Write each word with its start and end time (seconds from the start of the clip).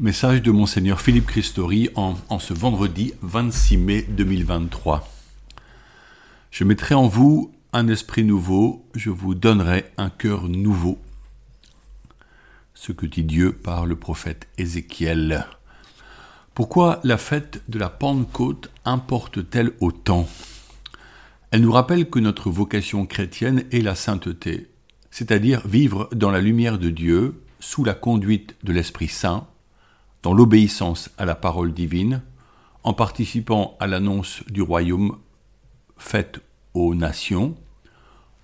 Message 0.00 0.42
de 0.42 0.52
Monseigneur 0.52 1.00
Philippe 1.00 1.26
Christori 1.26 1.90
en, 1.96 2.14
en, 2.28 2.38
ce 2.38 2.54
vendredi 2.54 3.14
26 3.22 3.78
mai 3.78 4.02
2023. 4.02 5.08
Je 6.52 6.62
mettrai 6.62 6.94
en 6.94 7.08
vous 7.08 7.52
un 7.72 7.88
esprit 7.88 8.22
nouveau, 8.22 8.86
je 8.94 9.10
vous 9.10 9.34
donnerai 9.34 9.86
un 9.96 10.08
cœur 10.08 10.48
nouveau. 10.48 11.00
Ce 12.74 12.92
que 12.92 13.06
dit 13.06 13.24
Dieu 13.24 13.50
par 13.50 13.86
le 13.86 13.96
prophète 13.96 14.46
Ézéchiel. 14.56 15.46
Pourquoi 16.54 17.00
la 17.02 17.18
fête 17.18 17.64
de 17.68 17.80
la 17.80 17.88
Pentecôte 17.88 18.70
importe-t-elle 18.84 19.72
autant? 19.80 20.28
Elle 21.50 21.62
nous 21.62 21.72
rappelle 21.72 22.08
que 22.08 22.20
notre 22.20 22.50
vocation 22.50 23.04
chrétienne 23.04 23.64
est 23.72 23.80
la 23.80 23.96
sainteté, 23.96 24.68
c'est-à-dire 25.10 25.66
vivre 25.66 26.08
dans 26.14 26.30
la 26.30 26.40
lumière 26.40 26.78
de 26.78 26.90
Dieu, 26.90 27.42
sous 27.58 27.82
la 27.82 27.94
conduite 27.94 28.54
de 28.62 28.72
l'Esprit 28.72 29.08
Saint, 29.08 29.48
dans 30.22 30.32
l'obéissance 30.32 31.10
à 31.18 31.24
la 31.24 31.34
parole 31.34 31.72
divine, 31.72 32.22
en 32.82 32.92
participant 32.92 33.76
à 33.80 33.86
l'annonce 33.86 34.42
du 34.48 34.62
royaume 34.62 35.18
faite 35.96 36.40
aux 36.74 36.94
nations, 36.94 37.56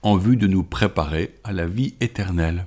en 0.02 0.16
vue 0.16 0.36
de 0.36 0.46
nous 0.46 0.62
préparer 0.62 1.34
à 1.44 1.52
la 1.52 1.66
vie 1.66 1.94
éternelle. 2.00 2.66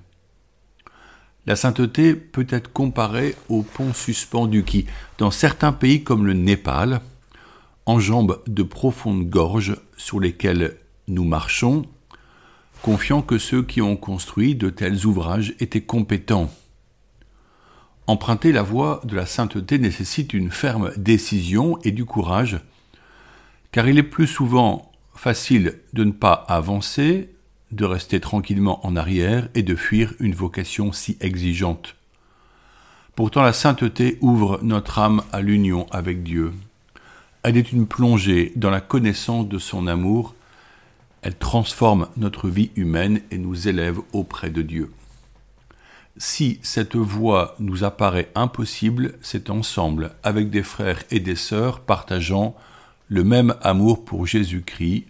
La 1.45 1.55
sainteté 1.55 2.13
peut 2.13 2.47
être 2.49 2.73
comparée 2.73 3.35
au 3.47 3.61
pont 3.61 3.93
suspendu 3.93 4.63
qui, 4.63 4.85
dans 5.17 5.31
certains 5.31 5.71
pays 5.71 6.03
comme 6.03 6.25
le 6.25 6.33
Népal, 6.33 6.99
enjambe 7.85 8.41
de 8.47 8.63
profondes 8.63 9.29
gorges 9.29 9.77
sur 9.95 10.19
lesquelles 10.19 10.75
nous 11.07 11.23
marchons, 11.23 11.83
confiant 12.81 13.21
que 13.21 13.37
ceux 13.37 13.63
qui 13.63 13.81
ont 13.81 13.95
construit 13.95 14.55
de 14.55 14.69
tels 14.69 15.05
ouvrages 15.05 15.55
étaient 15.59 15.81
compétents. 15.81 16.51
Emprunter 18.09 18.53
la 18.53 18.61
voie 18.61 19.01
de 19.03 19.17
la 19.17 19.25
sainteté 19.25 19.79
nécessite 19.79 20.33
une 20.33 20.49
ferme 20.49 20.91
décision 20.95 21.77
et 21.83 21.91
du 21.91 22.05
courage, 22.05 22.57
car 23.73 23.89
il 23.89 23.97
est 23.97 24.03
plus 24.03 24.27
souvent 24.27 24.93
facile 25.13 25.79
de 25.91 26.05
ne 26.05 26.11
pas 26.11 26.45
avancer, 26.47 27.29
de 27.73 27.83
rester 27.83 28.21
tranquillement 28.21 28.85
en 28.87 28.95
arrière 28.95 29.49
et 29.55 29.61
de 29.61 29.75
fuir 29.75 30.13
une 30.21 30.33
vocation 30.33 30.93
si 30.93 31.17
exigeante. 31.19 31.97
Pourtant 33.13 33.41
la 33.41 33.51
sainteté 33.51 34.17
ouvre 34.21 34.61
notre 34.63 34.99
âme 34.99 35.21
à 35.33 35.41
l'union 35.41 35.85
avec 35.91 36.23
Dieu. 36.23 36.53
Elle 37.43 37.57
est 37.57 37.73
une 37.73 37.87
plongée 37.87 38.53
dans 38.55 38.69
la 38.69 38.79
connaissance 38.79 39.49
de 39.49 39.57
son 39.57 39.85
amour, 39.85 40.33
elle 41.23 41.35
transforme 41.35 42.07
notre 42.15 42.47
vie 42.47 42.71
humaine 42.77 43.19
et 43.31 43.37
nous 43.37 43.67
élève 43.67 43.99
auprès 44.13 44.49
de 44.49 44.61
Dieu. 44.61 44.91
Si 46.19 46.59
cette 46.63 46.95
voie 46.95 47.55
nous 47.59 47.83
apparaît 47.83 48.31
impossible, 48.33 49.13
c'est 49.21 49.51
ensemble, 49.51 50.15
avec 50.23 50.49
des 50.49 50.63
frères 50.63 51.03
et 51.11 51.19
des 51.19 51.35
sœurs 51.35 51.81
partageant 51.81 52.55
le 53.07 53.23
même 53.23 53.53
amour 53.61 54.03
pour 54.03 54.25
Jésus-Christ, 54.25 55.05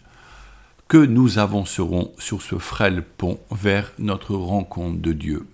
que 0.90 0.98
nous 0.98 1.40
avancerons 1.40 2.12
sur 2.18 2.42
ce 2.42 2.58
frêle 2.58 3.04
pont 3.04 3.40
vers 3.52 3.92
notre 4.00 4.36
rencontre 4.36 5.02
de 5.02 5.14
Dieu. 5.14 5.48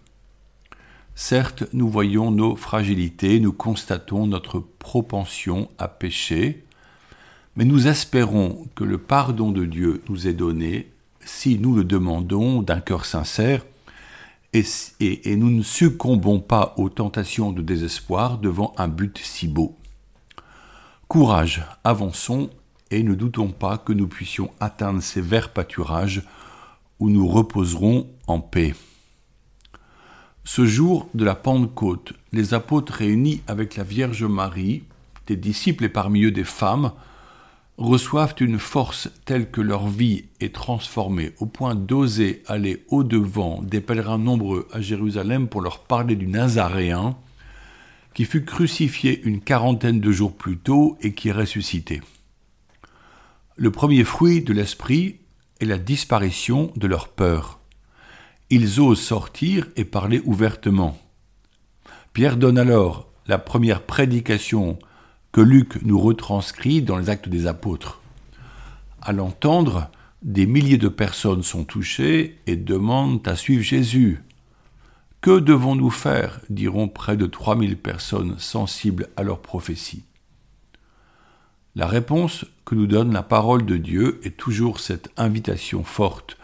Certes, 1.16 1.66
nous 1.74 1.88
voyons 1.88 2.32
nos 2.32 2.56
fragilités, 2.56 3.40
nous 3.40 3.54
constatons 3.54 4.26
notre 4.26 4.60
propension 4.60 5.70
à 5.78 5.88
pécher, 5.88 6.64
mais 7.56 7.66
nous 7.66 7.88
espérons 7.88 8.68
que 8.74 8.84
le 8.84 8.98
pardon 8.98 9.52
de 9.52 9.66
Dieu 9.66 10.02
nous 10.10 10.28
est 10.28 10.34
donné 10.34 10.92
si 11.24 11.60
nous 11.60 11.76
le 11.76 11.84
demandons 11.84 12.64
d'un 12.64 12.80
cœur 12.80 13.06
sincère 13.06 13.64
et, 14.54 15.36
nous 15.36 15.50
ne 15.50 15.64
succombons 15.64 16.40
pas 16.40 16.76
aux 16.78 16.90
tentations 16.90 17.52
de 17.52 17.62
désespoir 17.62 18.38
devant 18.38 18.74
un 18.78 18.88
but 18.88 19.18
si 19.18 19.48
beau. 19.48 19.76
Courage, 21.08 21.66
avançons 21.84 22.50
et 22.92 23.04
ne 23.04 23.16
doutons 23.16 23.50
pas 23.50 23.78
que 23.78 23.94
nous 23.94 24.08
puissions 24.08 24.52
atteindre 24.60 25.02
ces 25.02 25.22
verts 25.22 25.54
pâturages 25.54 26.22
où 27.00 27.10
nous 27.10 27.28
reposerons 27.28 28.08
en 28.28 28.40
paix. 28.40 28.76
Ce 30.44 30.66
jour 30.66 31.10
de 31.14 31.26
la 31.26 31.36
Pentecôte, 31.36 32.14
les 32.32 32.54
apôtres 32.54 32.94
réunis 32.94 33.42
avec 33.48 33.76
la 33.76 33.84
Vierge 33.84 34.24
Marie, 34.24 34.84
des 35.28 35.38
disciples 35.38 35.86
et 35.86 35.90
parmi 35.90 36.24
eux 36.24 36.32
des 36.32 36.44
femmes, 36.44 36.92
reçoivent 37.78 38.36
une 38.40 38.60
force 38.60 39.10
telle 39.26 39.50
que 39.50 39.62
leur 39.62 39.88
vie 39.88 40.26
est 40.40 40.54
transformée 40.54 41.34
au 41.40 41.46
point 41.46 41.76
d'oser 41.76 42.44
aller 42.48 42.84
au-devant 42.90 43.62
des 43.64 43.82
pèlerins 43.82 44.20
nombreux 44.20 44.68
à 44.72 44.82
Jérusalem 44.82 45.48
pour 45.48 45.62
leur 45.62 45.80
parler 45.80 46.16
du 46.16 46.28
Nazaréen, 46.28 47.18
qui 48.14 48.26
fut 48.26 48.46
crucifié 48.46 49.22
une 49.24 49.42
quarantaine 49.42 50.00
de 50.00 50.12
jours 50.12 50.36
plus 50.36 50.58
tôt 50.58 50.98
et 51.02 51.14
qui 51.14 51.30
est 51.30 51.34
ressuscité. 51.34 52.02
Le 53.56 53.72
premier 53.72 54.04
fruit 54.04 54.42
de 54.42 54.54
l'esprit 54.54 55.18
est 55.60 55.66
la 55.66 55.78
disparition 55.78 56.72
de 56.76 56.88
leur 56.88 57.08
peur. 57.08 57.60
Ils 58.50 58.80
osent 58.80 59.02
sortir 59.02 59.68
et 59.76 59.86
parler 59.86 60.22
ouvertement. 60.26 60.98
Pierre 62.14 62.38
donne 62.38 62.60
alors 62.60 63.12
la 63.26 63.40
première 63.40 63.82
prédication 63.82 64.78
que 65.34 65.42
Luc 65.42 65.82
nous 65.82 66.00
retranscrit 66.00 66.84
dans 66.84 66.98
les 66.98 67.10
actes 67.10 67.28
des 67.28 67.48
apôtres. 67.48 68.00
À 69.02 69.12
l'entendre, 69.12 69.90
des 70.22 70.46
milliers 70.46 70.78
de 70.78 70.88
personnes 70.88 71.42
sont 71.42 71.66
touchées 71.66 72.38
et 72.46 72.56
demandent 72.56 73.28
à 73.28 73.36
suivre 73.36 73.64
Jésus. 73.64 74.22
Que 75.22 75.40
devons-nous 75.40 75.90
faire 75.90 76.40
diront 76.50 76.88
près 76.88 77.18
de 77.18 77.26
3000 77.26 77.78
personnes 77.78 78.38
sensibles 78.38 79.10
à 79.18 79.24
leur 79.24 79.42
prophétie. 79.42 80.04
La 81.76 81.88
réponse 81.88 82.46
que 82.64 82.76
nous 82.76 82.86
donne 82.86 83.12
la 83.12 83.24
parole 83.24 83.66
de 83.66 83.78
Dieu 83.78 84.22
est 84.24 84.38
toujours 84.38 84.80
cette 84.80 85.10
invitation 85.18 85.84
forte. 85.84 86.38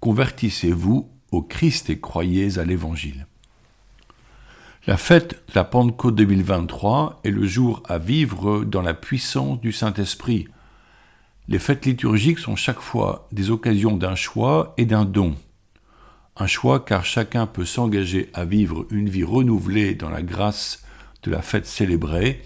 Convertissez-vous 0.00 1.10
au 1.30 1.42
Christ 1.42 1.90
et 1.90 2.00
croyez 2.00 2.58
à 2.58 2.64
l'Évangile. 2.64 3.26
La 4.86 4.96
fête 4.96 5.32
de 5.48 5.54
la 5.56 5.64
Pentecôte 5.64 6.14
2023 6.14 7.20
est 7.24 7.30
le 7.30 7.46
jour 7.46 7.82
à 7.86 7.98
vivre 7.98 8.64
dans 8.64 8.80
la 8.80 8.94
puissance 8.94 9.60
du 9.60 9.72
Saint-Esprit. 9.72 10.48
Les 11.48 11.58
fêtes 11.58 11.84
liturgiques 11.84 12.38
sont 12.38 12.56
chaque 12.56 12.80
fois 12.80 13.28
des 13.30 13.50
occasions 13.50 13.98
d'un 13.98 14.14
choix 14.14 14.72
et 14.78 14.86
d'un 14.86 15.04
don. 15.04 15.34
Un 16.34 16.46
choix 16.46 16.80
car 16.80 17.04
chacun 17.04 17.46
peut 17.46 17.66
s'engager 17.66 18.30
à 18.32 18.46
vivre 18.46 18.86
une 18.90 19.10
vie 19.10 19.22
renouvelée 19.22 19.94
dans 19.94 20.08
la 20.08 20.22
grâce 20.22 20.82
de 21.24 21.30
la 21.30 21.42
fête 21.42 21.66
célébrée, 21.66 22.40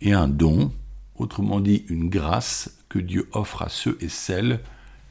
et 0.00 0.14
un 0.14 0.28
don, 0.28 0.72
autrement 1.16 1.60
dit 1.60 1.84
une 1.90 2.08
grâce 2.08 2.78
que 2.88 2.98
Dieu 2.98 3.28
offre 3.32 3.60
à 3.60 3.68
ceux 3.68 3.98
et 4.00 4.08
celles 4.08 4.60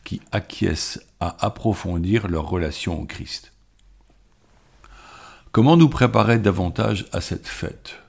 qui 0.04 0.20
acquiescent 0.32 1.00
à 1.20 1.46
approfondir 1.46 2.28
leur 2.28 2.50
relation 2.50 3.00
au 3.00 3.06
Christ. 3.06 3.55
Comment 5.56 5.78
nous 5.78 5.88
préparer 5.88 6.38
davantage 6.38 7.06
à 7.14 7.22
cette 7.22 7.48
fête? 7.48 8.00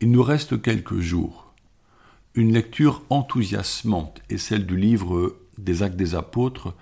Il 0.00 0.10
nous 0.10 0.24
reste 0.24 0.60
quelques 0.60 0.98
jours. 0.98 1.54
Une 2.34 2.52
lecture 2.52 3.04
enthousiasmante 3.08 4.20
est 4.30 4.36
celle 4.36 4.66
du 4.66 4.76
livre 4.76 5.36
des 5.58 5.84
Actes 5.84 5.94
des 5.94 6.16
Apôtres, 6.16 6.74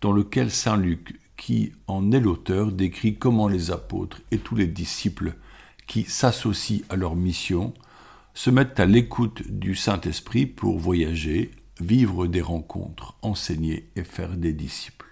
dans 0.00 0.12
lequel 0.12 0.50
Saint 0.50 0.78
Luc, 0.78 1.20
qui 1.36 1.72
en 1.86 2.12
est 2.12 2.20
l'auteur, 2.20 2.72
décrit 2.72 3.16
comment 3.16 3.46
les 3.46 3.70
apôtres 3.70 4.22
et 4.30 4.38
tous 4.38 4.56
les 4.56 4.68
disciples 4.68 5.34
qui 5.86 6.04
s'associent 6.04 6.86
à 6.88 6.96
leur 6.96 7.14
mission 7.14 7.74
se 8.32 8.48
mettent 8.48 8.80
à 8.80 8.86
l'écoute 8.86 9.42
du 9.50 9.74
Saint-Esprit 9.74 10.46
pour 10.46 10.78
voyager, 10.78 11.50
vivre 11.78 12.26
des 12.26 12.40
rencontres, 12.40 13.16
enseigner 13.20 13.86
et 13.96 14.04
faire 14.04 14.34
des 14.34 14.54
disciples. 14.54 15.05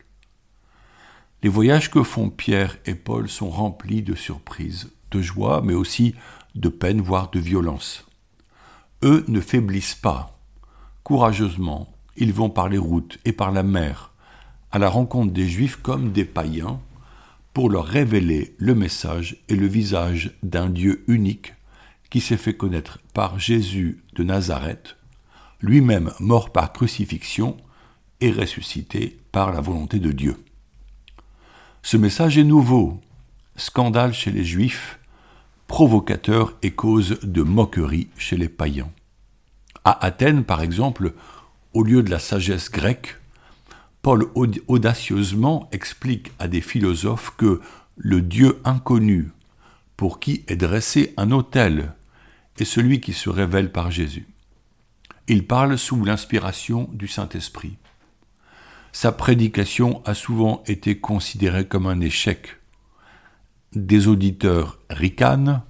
Les 1.44 1.50
voyages 1.50 1.90
que 1.90 2.02
font 2.02 2.30
Pierre 2.30 2.78
et 2.86 2.94
Paul 2.94 3.28
sont 3.28 3.50
remplis 3.50 4.00
de 4.00 4.14
surprises, 4.14 4.90
de 5.10 5.20
joie, 5.20 5.60
mais 5.62 5.74
aussi 5.74 6.14
de 6.54 6.70
peine, 6.70 7.02
voire 7.02 7.30
de 7.30 7.38
violence. 7.38 8.06
Eux 9.02 9.26
ne 9.28 9.42
faiblissent 9.42 9.94
pas. 9.94 10.40
Courageusement, 11.02 11.92
ils 12.16 12.32
vont 12.32 12.48
par 12.48 12.70
les 12.70 12.78
routes 12.78 13.18
et 13.26 13.34
par 13.34 13.52
la 13.52 13.62
mer, 13.62 14.14
à 14.72 14.78
la 14.78 14.88
rencontre 14.88 15.34
des 15.34 15.46
Juifs 15.46 15.76
comme 15.76 16.12
des 16.12 16.24
païens, 16.24 16.80
pour 17.52 17.68
leur 17.68 17.84
révéler 17.84 18.54
le 18.56 18.74
message 18.74 19.36
et 19.50 19.54
le 19.54 19.66
visage 19.66 20.38
d'un 20.42 20.70
Dieu 20.70 21.04
unique 21.08 21.52
qui 22.08 22.22
s'est 22.22 22.38
fait 22.38 22.56
connaître 22.56 23.00
par 23.12 23.38
Jésus 23.38 24.02
de 24.14 24.24
Nazareth, 24.24 24.96
lui-même 25.60 26.10
mort 26.20 26.54
par 26.54 26.72
crucifixion 26.72 27.58
et 28.22 28.32
ressuscité 28.32 29.20
par 29.30 29.52
la 29.52 29.60
volonté 29.60 29.98
de 29.98 30.10
Dieu. 30.10 30.38
Ce 31.86 31.98
message 31.98 32.38
est 32.38 32.44
nouveau, 32.44 32.98
scandale 33.56 34.14
chez 34.14 34.30
les 34.30 34.42
juifs, 34.42 34.98
provocateur 35.66 36.56
et 36.62 36.70
cause 36.70 37.18
de 37.22 37.42
moquerie 37.42 38.08
chez 38.16 38.38
les 38.38 38.48
païens. 38.48 38.90
À 39.84 40.02
Athènes, 40.02 40.44
par 40.44 40.62
exemple, 40.62 41.12
au 41.74 41.82
lieu 41.82 42.02
de 42.02 42.10
la 42.10 42.18
sagesse 42.18 42.70
grecque, 42.70 43.18
Paul 44.00 44.30
audacieusement 44.66 45.68
explique 45.72 46.32
à 46.38 46.48
des 46.48 46.62
philosophes 46.62 47.34
que 47.36 47.60
le 47.98 48.22
Dieu 48.22 48.62
inconnu, 48.64 49.32
pour 49.98 50.20
qui 50.20 50.42
est 50.48 50.56
dressé 50.56 51.12
un 51.18 51.32
autel, 51.32 51.92
est 52.58 52.64
celui 52.64 53.02
qui 53.02 53.12
se 53.12 53.28
révèle 53.28 53.70
par 53.70 53.90
Jésus. 53.90 54.26
Il 55.28 55.46
parle 55.46 55.76
sous 55.76 56.02
l'inspiration 56.02 56.88
du 56.94 57.08
Saint-Esprit. 57.08 57.76
Sa 58.94 59.10
prédication 59.10 60.02
a 60.04 60.14
souvent 60.14 60.62
été 60.68 61.00
considérée 61.00 61.66
comme 61.66 61.88
un 61.88 62.00
échec. 62.00 62.60
Des 63.72 64.06
auditeurs 64.06 64.78
ricanent, 64.88 65.62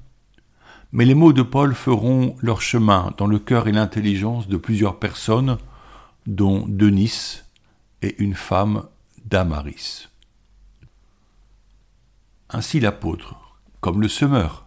mais 0.93 1.07
les 1.07 1.15
mots 1.15 1.33
de 1.33 1.41
Paul 1.41 1.75
feront 1.75 2.37
leur 2.43 2.61
chemin 2.61 3.15
dans 3.17 3.27
le 3.27 3.39
cœur 3.39 3.67
et 3.67 3.73
l'intelligence 3.73 4.47
de 4.47 4.59
plusieurs 4.59 4.99
personnes, 4.99 5.57
dont 6.27 6.67
Denis 6.69 7.41
et 8.03 8.15
une 8.23 8.35
femme 8.35 8.85
d'Amaris. 9.25 10.11
Ainsi 12.51 12.79
l'apôtre, 12.79 13.37
comme 13.81 14.03
le 14.03 14.09
semeur, 14.09 14.67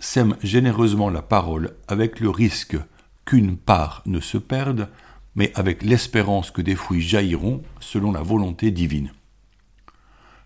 sème 0.00 0.36
généreusement 0.42 1.10
la 1.10 1.22
parole 1.22 1.76
avec 1.86 2.18
le 2.18 2.28
risque 2.28 2.76
qu'une 3.24 3.56
part 3.56 4.02
ne 4.04 4.18
se 4.18 4.36
perde, 4.36 4.88
mais 5.34 5.52
avec 5.54 5.82
l'espérance 5.82 6.50
que 6.50 6.62
des 6.62 6.74
fruits 6.74 7.00
jailliront 7.00 7.62
selon 7.80 8.12
la 8.12 8.22
volonté 8.22 8.70
divine. 8.70 9.12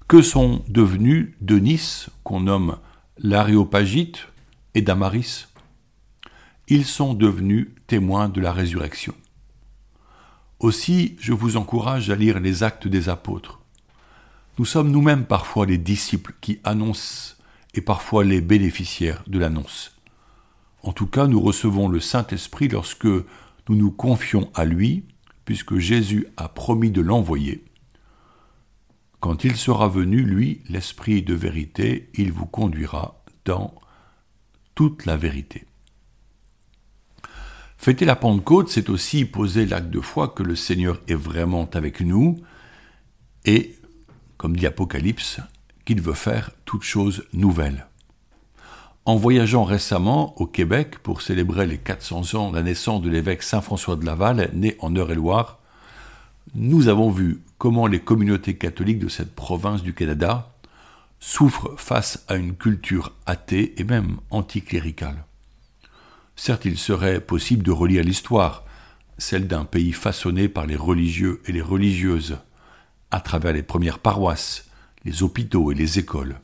Que 0.09 0.23
sont 0.23 0.63
devenus 0.69 1.35
Denis, 1.41 2.07
qu'on 2.25 2.41
nomme 2.41 2.79
l'Aréopagite, 3.19 4.29
et 4.75 4.83
Damaris? 4.83 5.49
Ils 6.69 6.85
sont 6.85 7.15
devenus 7.15 7.69
témoins 7.87 8.29
de 8.29 8.41
la 8.41 8.53
résurrection. 8.53 9.15
Aussi, 10.61 11.17
je 11.19 11.33
vous 11.33 11.57
encourage 11.57 12.11
à 12.11 12.15
lire 12.15 12.41
les 12.41 12.63
actes 12.63 12.87
des 12.87 13.09
apôtres. 13.09 13.61
Nous 14.59 14.65
sommes 14.65 14.91
nous-mêmes 14.91 15.25
parfois 15.25 15.67
les 15.67 15.79
disciples 15.79 16.35
qui 16.41 16.61
annoncent 16.63 17.35
et 17.75 17.81
parfois 17.81 18.23
les 18.23 18.41
bénéficiaires 18.41 19.25
de 19.27 19.39
l'annonce. 19.39 19.97
En 20.83 20.93
tout 20.93 21.07
cas, 21.07 21.27
nous 21.27 21.41
recevons 21.41 21.89
le 21.89 22.01
Saint-Esprit 22.01 22.69
lorsque 22.69 23.09
nous 23.69 23.77
nous 23.77 23.91
confions 23.91 24.51
à 24.55 24.65
lui, 24.65 25.05
puisque 25.45 25.79
Jésus 25.79 26.27
a 26.37 26.49
promis 26.49 26.91
de 26.91 27.01
l'envoyer. 27.01 27.65
Quand 29.21 29.45
il 29.45 29.57
sera 29.57 29.89
venu, 29.89 30.23
lui, 30.23 30.63
l'Esprit 30.69 31.23
de 31.23 31.35
vérité, 31.35 32.11
il 32.15 32.33
vous 32.33 32.47
conduira 32.47 33.23
dans 33.45 33.75
toute 34.75 35.07
la 35.07 35.17
vérité. 35.17 35.65
Fêter 37.79 38.05
la 38.05 38.17
Pentecôte, 38.17 38.69
c'est 38.69 38.91
aussi 38.91 39.25
poser 39.25 39.67
l'acte 39.67 39.91
de 39.91 40.01
foi 40.01 40.29
que 40.29 40.43
le 40.43 40.55
Seigneur 40.55 41.01
est 41.09 41.15
vraiment 41.15 41.69
avec 41.73 42.01
nous 42.01 42.37
et, 43.45 43.77
comme 44.37 44.57
dit 44.57 44.67
Apocalypse, 44.67 45.41
qu'il 45.85 46.01
veut 46.01 46.15
faire 46.15 46.53
toute 46.65 46.85
chose 46.85 47.25
nouvelle. 47.33 47.87
En 49.05 49.17
voyageant 49.17 49.65
récemment 49.65 50.41
au 50.41 50.47
Québec 50.47 51.01
pour 51.01 51.23
célébrer 51.23 51.67
les 51.67 51.79
400 51.79 52.35
ans 52.37 52.51
de 52.51 52.57
la 52.57 52.63
naissance 52.63 53.03
de 53.03 53.11
l'évêque 53.11 53.43
Saint-François 53.43 53.97
de 53.97 54.07
Laval, 54.07 54.51
né 54.55 54.77
en 54.79 54.95
Eure-et-Loire, 54.95 55.59
nous 56.55 56.87
avons 56.87 57.11
vu 57.11 57.43
comment 57.59 57.89
les 57.89 57.99
communautés 57.99 58.55
catholiques 58.55 59.01
de 59.01 59.09
cette 59.09 59.35
province 59.35 59.83
du 59.83 59.93
Canada 59.93 60.53
souffrent 61.19 61.75
face 61.77 62.25
à 62.29 62.37
une 62.37 62.55
culture 62.55 63.13
athée 63.27 63.75
et 63.81 63.85
même 63.85 64.19
anticléricale. 64.31 65.25
Certes, 66.37 66.65
il 66.65 66.79
serait 66.79 67.21
possible 67.21 67.65
de 67.65 67.73
relire 67.73 68.05
l'histoire, 68.05 68.65
celle 69.19 69.49
d'un 69.49 69.65
pays 69.65 69.93
façonné 69.93 70.49
par 70.49 70.67
les 70.67 70.77
religieux 70.77 71.43
et 71.47 71.53
les 71.53 71.61
religieuses, 71.61 72.39
à 73.11 73.21
travers 73.21 73.53
les 73.53 73.65
premières 73.65 73.99
paroisses, 73.99 74.71
les 75.05 75.25
hôpitaux 75.25 75.73
et 75.73 75.75
les 75.75 75.99
écoles. 75.99 76.39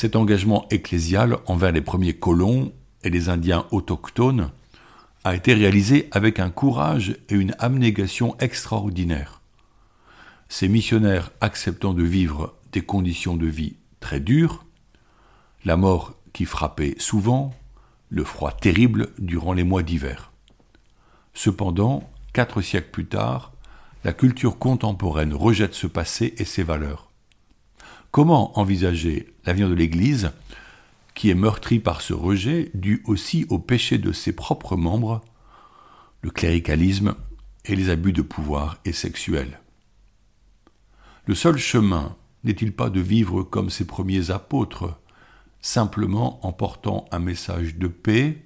Cet 0.00 0.14
engagement 0.14 0.64
ecclésial 0.70 1.38
envers 1.46 1.72
les 1.72 1.80
premiers 1.80 2.14
colons 2.14 2.72
et 3.02 3.10
les 3.10 3.30
Indiens 3.30 3.66
autochtones 3.72 4.52
a 5.24 5.34
été 5.34 5.54
réalisé 5.54 6.06
avec 6.12 6.38
un 6.38 6.50
courage 6.50 7.16
et 7.28 7.34
une 7.34 7.56
abnégation 7.58 8.38
extraordinaires. 8.38 9.40
Ces 10.48 10.68
missionnaires 10.68 11.32
acceptant 11.40 11.94
de 11.94 12.04
vivre 12.04 12.54
des 12.70 12.82
conditions 12.82 13.36
de 13.36 13.48
vie 13.48 13.74
très 13.98 14.20
dures, 14.20 14.64
la 15.64 15.76
mort 15.76 16.14
qui 16.32 16.44
frappait 16.44 16.94
souvent, 16.98 17.52
le 18.08 18.22
froid 18.22 18.52
terrible 18.52 19.08
durant 19.18 19.52
les 19.52 19.64
mois 19.64 19.82
d'hiver. 19.82 20.30
Cependant, 21.34 22.08
quatre 22.32 22.60
siècles 22.60 22.92
plus 22.92 23.06
tard, 23.06 23.52
la 24.04 24.12
culture 24.12 24.60
contemporaine 24.60 25.34
rejette 25.34 25.74
ce 25.74 25.88
passé 25.88 26.34
et 26.38 26.44
ses 26.44 26.62
valeurs. 26.62 27.07
Comment 28.10 28.58
envisager 28.58 29.34
l'avenir 29.44 29.68
de 29.68 29.74
l'Église, 29.74 30.32
qui 31.14 31.30
est 31.30 31.34
meurtrie 31.34 31.78
par 31.78 32.00
ce 32.00 32.14
rejet, 32.14 32.70
dû 32.72 33.02
aussi 33.06 33.44
au 33.50 33.58
péché 33.58 33.98
de 33.98 34.12
ses 34.12 34.32
propres 34.32 34.76
membres, 34.76 35.20
le 36.22 36.30
cléricalisme 36.30 37.14
et 37.66 37.76
les 37.76 37.90
abus 37.90 38.14
de 38.14 38.22
pouvoir 38.22 38.78
et 38.86 38.92
sexuels? 38.92 39.60
Le 41.26 41.34
seul 41.34 41.58
chemin 41.58 42.16
n'est-il 42.44 42.72
pas 42.72 42.88
de 42.88 43.00
vivre 43.00 43.42
comme 43.42 43.68
ses 43.68 43.86
premiers 43.86 44.30
apôtres, 44.30 44.98
simplement 45.60 46.44
en 46.46 46.52
portant 46.52 47.04
un 47.12 47.18
message 47.18 47.76
de 47.76 47.88
paix 47.88 48.42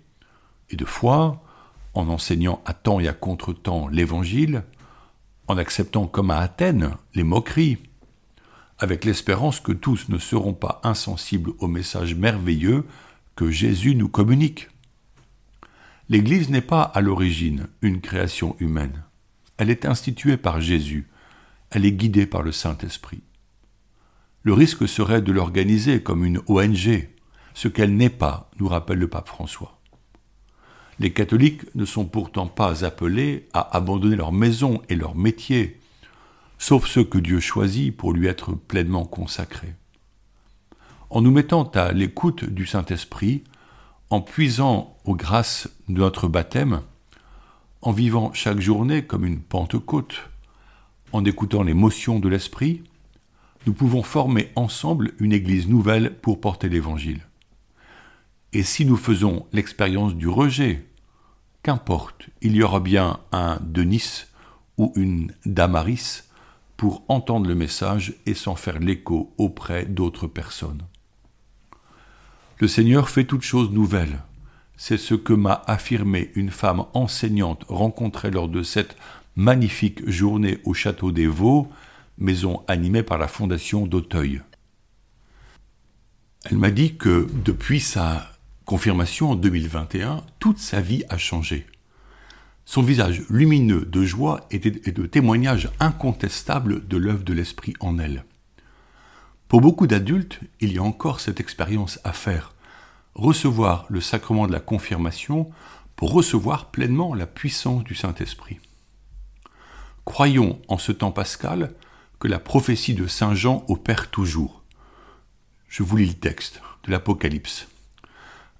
et 0.70 0.76
de 0.76 0.84
foi, 0.84 1.44
en 1.94 2.08
enseignant 2.08 2.60
à 2.64 2.74
temps 2.74 2.98
et 2.98 3.06
à 3.06 3.12
contre-temps 3.12 3.86
l'Évangile, 3.86 4.64
en 5.46 5.56
acceptant 5.56 6.06
comme 6.06 6.30
à 6.32 6.38
Athènes 6.38 6.96
les 7.14 7.22
moqueries, 7.22 7.78
avec 8.82 9.06
l'espérance 9.06 9.60
que 9.60 9.72
tous 9.72 10.10
ne 10.10 10.18
seront 10.18 10.52
pas 10.52 10.80
insensibles 10.84 11.52
au 11.58 11.68
message 11.68 12.14
merveilleux 12.14 12.84
que 13.36 13.50
Jésus 13.50 13.94
nous 13.94 14.08
communique. 14.08 14.68
L'Église 16.10 16.50
n'est 16.50 16.60
pas 16.60 16.82
à 16.82 17.00
l'origine 17.00 17.68
une 17.80 18.00
création 18.00 18.56
humaine. 18.60 19.04
Elle 19.56 19.70
est 19.70 19.86
instituée 19.86 20.36
par 20.36 20.60
Jésus. 20.60 21.08
Elle 21.70 21.86
est 21.86 21.92
guidée 21.92 22.26
par 22.26 22.42
le 22.42 22.52
Saint-Esprit 22.52 23.22
le 24.42 24.52
risque 24.52 24.88
serait 24.88 25.22
de 25.22 25.32
l'organiser 25.32 26.02
comme 26.02 26.24
une 26.24 26.40
ONG, 26.48 27.08
ce 27.54 27.68
qu'elle 27.68 27.96
n'est 27.96 28.10
pas, 28.10 28.50
nous 28.58 28.68
rappelle 28.68 28.98
le 28.98 29.08
pape 29.08 29.28
François. 29.28 29.78
Les 30.98 31.12
catholiques 31.12 31.74
ne 31.74 31.84
sont 31.84 32.04
pourtant 32.04 32.46
pas 32.46 32.84
appelés 32.84 33.48
à 33.52 33.76
abandonner 33.76 34.16
leur 34.16 34.32
maison 34.32 34.82
et 34.88 34.96
leur 34.96 35.14
métier, 35.14 35.80
sauf 36.62 36.86
ceux 36.86 37.02
que 37.02 37.18
Dieu 37.18 37.40
choisit 37.40 37.94
pour 37.94 38.12
lui 38.12 38.28
être 38.28 38.52
pleinement 38.52 39.04
consacrés. 39.04 39.74
En 41.10 41.20
nous 41.20 41.32
mettant 41.32 41.64
à 41.64 41.90
l'écoute 41.90 42.44
du 42.44 42.66
Saint-Esprit, 42.66 43.42
en 44.10 44.20
puisant 44.20 44.96
aux 45.04 45.16
grâces 45.16 45.68
de 45.88 45.98
notre 45.98 46.28
baptême, 46.28 46.82
en 47.80 47.90
vivant 47.90 48.32
chaque 48.32 48.60
journée 48.60 49.04
comme 49.04 49.24
une 49.24 49.40
Pentecôte, 49.40 50.30
en 51.10 51.24
écoutant 51.24 51.64
les 51.64 51.74
motions 51.74 52.20
de 52.20 52.28
l'Esprit, 52.28 52.84
nous 53.66 53.72
pouvons 53.72 54.04
former 54.04 54.52
ensemble 54.54 55.14
une 55.18 55.32
Église 55.32 55.66
nouvelle 55.66 56.14
pour 56.14 56.40
porter 56.40 56.68
l'Évangile. 56.68 57.26
Et 58.52 58.62
si 58.62 58.86
nous 58.86 58.96
faisons 58.96 59.46
l'expérience 59.52 60.14
du 60.14 60.28
rejet, 60.28 60.86
qu'importe, 61.64 62.28
il 62.40 62.54
y 62.54 62.62
aura 62.62 62.78
bien 62.78 63.18
un 63.32 63.58
Denis 63.62 64.26
ou 64.78 64.92
une 64.94 65.32
Damaris 65.44 66.22
pour 66.82 67.04
entendre 67.06 67.46
le 67.46 67.54
message 67.54 68.14
et 68.26 68.34
s'en 68.34 68.56
faire 68.56 68.80
l'écho 68.80 69.32
auprès 69.38 69.84
d'autres 69.84 70.26
personnes. 70.26 70.82
Le 72.58 72.66
Seigneur 72.66 73.08
fait 73.08 73.22
toutes 73.22 73.44
choses 73.44 73.70
nouvelles. 73.70 74.18
C'est 74.76 74.98
ce 74.98 75.14
que 75.14 75.32
m'a 75.32 75.62
affirmé 75.68 76.32
une 76.34 76.50
femme 76.50 76.86
enseignante 76.92 77.64
rencontrée 77.68 78.32
lors 78.32 78.48
de 78.48 78.64
cette 78.64 78.96
magnifique 79.36 80.10
journée 80.10 80.58
au 80.64 80.74
château 80.74 81.12
des 81.12 81.28
Vaux 81.28 81.70
maison 82.18 82.64
animée 82.66 83.04
par 83.04 83.16
la 83.16 83.28
fondation 83.28 83.86
d'Auteuil. 83.86 84.40
Elle 86.46 86.58
m'a 86.58 86.72
dit 86.72 86.96
que 86.96 87.28
depuis 87.44 87.78
sa 87.78 88.28
confirmation 88.64 89.30
en 89.30 89.34
2021, 89.36 90.24
toute 90.40 90.58
sa 90.58 90.80
vie 90.80 91.04
a 91.08 91.16
changé. 91.16 91.64
Son 92.64 92.82
visage 92.82 93.22
lumineux 93.28 93.84
de 93.84 94.04
joie 94.04 94.46
et 94.50 94.58
de 94.58 95.06
témoignage 95.06 95.70
incontestable 95.80 96.86
de 96.86 96.96
l'œuvre 96.96 97.24
de 97.24 97.32
l'Esprit 97.32 97.74
en 97.80 97.98
elle. 97.98 98.24
Pour 99.48 99.60
beaucoup 99.60 99.86
d'adultes, 99.86 100.40
il 100.60 100.72
y 100.72 100.78
a 100.78 100.82
encore 100.82 101.20
cette 101.20 101.40
expérience 101.40 102.00
à 102.04 102.12
faire, 102.12 102.54
recevoir 103.14 103.84
le 103.90 104.00
sacrement 104.00 104.46
de 104.46 104.52
la 104.52 104.60
confirmation 104.60 105.50
pour 105.96 106.12
recevoir 106.12 106.70
pleinement 106.70 107.14
la 107.14 107.26
puissance 107.26 107.84
du 107.84 107.94
Saint-Esprit. 107.94 108.60
Croyons 110.04 110.60
en 110.68 110.78
ce 110.78 110.90
temps 110.90 111.12
pascal 111.12 111.74
que 112.18 112.28
la 112.28 112.38
prophétie 112.38 112.94
de 112.94 113.06
Saint 113.06 113.34
Jean 113.34 113.64
opère 113.68 114.10
toujours. 114.10 114.62
Je 115.68 115.82
vous 115.82 115.96
lis 115.96 116.06
le 116.06 116.14
texte 116.14 116.62
de 116.84 116.90
l'Apocalypse. 116.90 117.68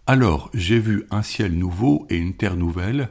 Alors 0.06 0.50
j'ai 0.52 0.78
vu 0.78 1.06
un 1.10 1.22
ciel 1.22 1.56
nouveau 1.56 2.06
et 2.10 2.16
une 2.16 2.34
terre 2.34 2.56
nouvelle, 2.56 3.08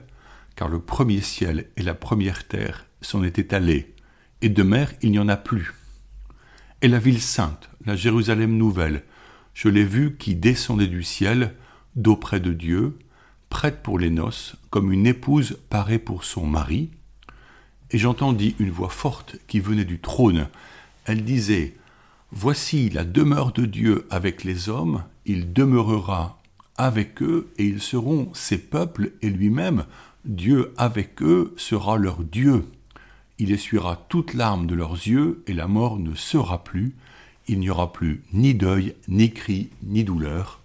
car 0.55 0.69
le 0.69 0.79
premier 0.79 1.21
ciel 1.21 1.69
et 1.77 1.83
la 1.83 1.93
première 1.93 2.47
terre 2.47 2.85
s'en 3.01 3.23
étaient 3.23 3.53
allés, 3.53 3.93
et 4.41 4.49
de 4.49 4.63
mer 4.63 4.91
il 5.01 5.11
n'y 5.11 5.19
en 5.19 5.29
a 5.29 5.37
plus. 5.37 5.73
Et 6.81 6.87
la 6.87 6.99
ville 6.99 7.21
sainte, 7.21 7.69
la 7.85 7.95
Jérusalem 7.95 8.57
nouvelle, 8.57 9.03
Je 9.53 9.67
l'ai 9.67 9.83
vue 9.83 10.15
qui 10.17 10.35
descendait 10.35 10.87
du 10.87 11.03
ciel, 11.03 11.53
d'auprès 11.95 12.39
de 12.39 12.53
Dieu, 12.53 12.97
prête 13.49 13.83
pour 13.83 13.99
les 13.99 14.09
noces, 14.09 14.55
comme 14.69 14.93
une 14.93 15.05
épouse 15.05 15.59
parée 15.69 15.99
pour 15.99 16.23
son 16.23 16.47
mari. 16.47 16.89
Et 17.91 17.97
j'entendis 17.97 18.55
une 18.59 18.71
voix 18.71 18.89
forte 18.89 19.35
qui 19.47 19.59
venait 19.59 19.85
du 19.85 19.99
trône. 19.99 20.47
Elle 21.05 21.23
disait, 21.23 21.75
Voici 22.31 22.89
la 22.89 23.03
demeure 23.03 23.51
de 23.51 23.65
Dieu 23.65 24.07
avec 24.09 24.45
les 24.45 24.69
hommes, 24.69 25.03
il 25.25 25.51
demeurera 25.51 26.41
avec 26.77 27.21
eux, 27.21 27.51
et 27.57 27.65
ils 27.65 27.81
seront 27.81 28.33
ses 28.33 28.57
peuples, 28.57 29.11
et 29.21 29.29
lui-même, 29.29 29.85
Dieu 30.25 30.73
avec 30.77 31.21
eux, 31.21 31.53
sera 31.57 31.97
leur 31.97 32.23
Dieu. 32.23 32.65
Il 33.39 33.51
essuiera 33.51 33.95
toute 34.07 34.33
larme 34.33 34.67
de 34.67 34.75
leurs 34.75 34.93
yeux, 34.93 35.43
et 35.47 35.53
la 35.53 35.67
mort 35.67 35.97
ne 35.97 36.13
sera 36.13 36.63
plus. 36.63 36.95
Il 37.47 37.59
n'y 37.59 37.69
aura 37.69 37.91
plus 37.91 38.23
ni 38.33 38.53
deuil, 38.53 38.95
ni 39.07 39.33
cri, 39.33 39.71
ni 39.81 40.03
douleur. 40.03 40.61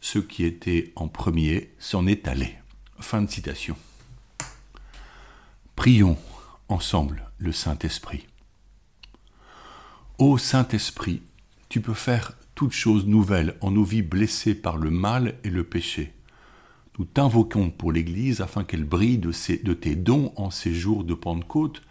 Ce 0.00 0.18
qui 0.18 0.44
était 0.44 0.92
en 0.96 1.08
premier 1.08 1.70
s'en 1.78 2.06
est 2.06 2.26
allé. 2.26 2.56
Fin 2.98 3.22
de 3.22 3.30
citation. 3.30 3.76
Prions 5.76 6.18
ensemble 6.68 7.30
le 7.38 7.52
Saint-Esprit. 7.52 8.26
Ô 10.18 10.36
Saint-Esprit, 10.36 11.22
tu 11.68 11.80
peux 11.80 11.94
faire 11.94 12.32
toutes 12.54 12.72
choses 12.72 13.06
nouvelles 13.06 13.56
en 13.60 13.70
nos 13.70 13.84
vies 13.84 14.02
blessées 14.02 14.54
par 14.54 14.76
le 14.76 14.90
mal 14.90 15.36
et 15.44 15.50
le 15.50 15.64
péché. 15.64 16.12
Nous 16.98 17.04
t'invoquons 17.04 17.70
pour 17.70 17.92
l'Église 17.92 18.40
afin 18.40 18.64
qu'elle 18.64 18.84
brille 18.84 19.18
de, 19.18 19.72
tes 19.72 19.96
dons 19.96 20.32
en 20.36 20.50
ces 20.50 20.74
jours 20.74 21.04
de 21.04 21.14
Pentecôte, 21.14 21.82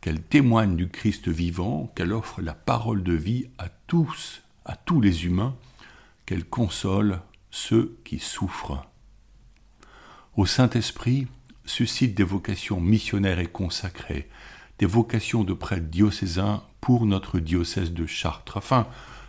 qu'elle 0.00 0.22
témoigne 0.22 0.76
du 0.76 0.88
Christ 0.88 1.28
vivant, 1.28 1.92
qu'elle 1.94 2.12
offre 2.12 2.40
la 2.40 2.54
parole 2.54 3.02
de 3.02 3.12
vie 3.12 3.46
à 3.58 3.68
tous, 3.86 4.42
à 4.64 4.76
tous 4.76 5.00
les 5.00 5.26
humains, 5.26 5.56
qu'elle 6.24 6.44
console 6.44 7.20
ceux 7.50 7.98
qui 8.04 8.18
souffrent. 8.18 8.86
Au 10.36 10.46
Saint-Esprit, 10.46 11.26
suscite 11.64 12.14
des 12.14 12.24
vocations 12.24 12.80
missionnaires 12.80 13.40
et 13.40 13.46
consacrées, 13.46 14.28
des 14.78 14.86
vocations 14.86 15.44
de 15.44 15.54
prêtres 15.54 15.86
diocésains 15.86 16.62
pour 16.80 17.06
notre 17.06 17.38
diocèse 17.38 17.92
de 17.92 18.06
Chartres, 18.06 18.58
afin 18.58 18.86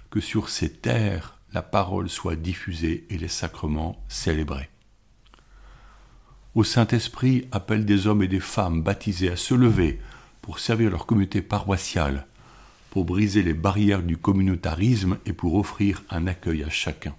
que 0.10 0.20
sur 0.20 0.50
ces 0.50 0.72
terres 0.72 1.40
la 1.54 1.62
parole 1.62 2.10
soit 2.10 2.36
diffusée 2.36 3.08
et 3.10 3.18
les 3.18 3.30
sacrements 3.30 4.04
célébrés. 4.10 4.70
Au 6.58 6.64
Saint-Esprit 6.64 7.48
appelle 7.52 7.86
des 7.86 8.08
hommes 8.08 8.24
et 8.24 8.28
des 8.28 8.40
femmes 8.40 8.82
baptisés 8.82 9.30
à 9.30 9.36
se 9.36 9.54
lever 9.54 10.00
pour 10.42 10.58
servir 10.58 10.90
leur 10.90 11.06
communauté 11.06 11.44
paroissiale, 11.44 12.26
pour 12.90 13.06
briser 13.06 13.44
les 13.44 13.54
barrières 13.54 14.02
du 14.02 14.18
communautarisme 14.18 15.20
et 15.28 15.34
pour 15.34 15.54
offrir 15.54 16.02
un 16.10 16.26
accueil 16.26 16.64
à 16.64 16.70
chacun. 16.72 17.14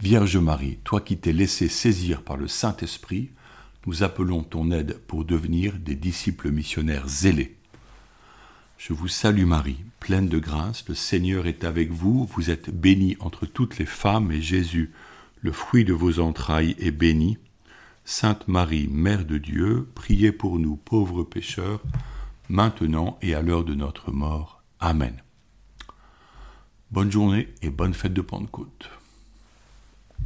Vierge 0.00 0.36
Marie, 0.36 0.80
toi 0.82 1.00
qui 1.00 1.16
t'es 1.16 1.32
laissé 1.32 1.68
saisir 1.68 2.22
par 2.22 2.36
le 2.36 2.48
Saint-Esprit, 2.48 3.30
nous 3.86 4.02
appelons 4.02 4.42
ton 4.42 4.72
aide 4.72 4.98
pour 5.06 5.24
devenir 5.24 5.74
des 5.78 5.94
disciples 5.94 6.50
missionnaires 6.50 7.06
zélés. 7.06 7.56
Je 8.78 8.92
vous 8.92 9.06
salue 9.06 9.46
Marie, 9.46 9.78
pleine 10.00 10.28
de 10.28 10.40
grâce, 10.40 10.84
le 10.88 10.96
Seigneur 10.96 11.46
est 11.46 11.62
avec 11.62 11.92
vous, 11.92 12.28
vous 12.34 12.50
êtes 12.50 12.70
bénie 12.70 13.16
entre 13.20 13.46
toutes 13.46 13.78
les 13.78 13.86
femmes, 13.86 14.32
et 14.32 14.42
Jésus, 14.42 14.90
le 15.40 15.52
fruit 15.52 15.84
de 15.84 15.92
vos 15.92 16.20
entrailles, 16.20 16.76
est 16.78 16.90
béni. 16.90 17.38
Sainte 18.04 18.48
Marie, 18.48 18.88
Mère 18.90 19.24
de 19.24 19.38
Dieu, 19.38 19.88
priez 19.94 20.32
pour 20.32 20.58
nous 20.58 20.76
pauvres 20.76 21.24
pécheurs, 21.24 21.82
maintenant 22.48 23.18
et 23.22 23.34
à 23.34 23.42
l'heure 23.42 23.64
de 23.64 23.74
notre 23.74 24.12
mort. 24.12 24.62
Amen. 24.80 25.22
Bonne 26.90 27.12
journée 27.12 27.48
et 27.62 27.70
bonne 27.70 27.94
fête 27.94 28.14
de 28.14 28.22
Pentecôte. 28.22 28.90